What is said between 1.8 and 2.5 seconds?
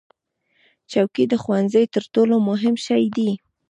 تر ټولو